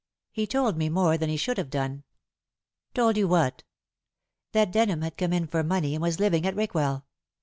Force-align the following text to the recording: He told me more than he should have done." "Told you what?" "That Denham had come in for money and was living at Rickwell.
He 0.31 0.47
told 0.47 0.77
me 0.77 0.89
more 0.89 1.15
than 1.15 1.29
he 1.29 1.37
should 1.37 1.59
have 1.59 1.69
done." 1.69 2.01
"Told 2.95 3.17
you 3.17 3.27
what?" 3.27 3.61
"That 4.51 4.71
Denham 4.71 5.03
had 5.03 5.15
come 5.15 5.31
in 5.31 5.45
for 5.45 5.61
money 5.61 5.93
and 5.93 6.01
was 6.01 6.19
living 6.19 6.43
at 6.47 6.55
Rickwell. 6.55 7.05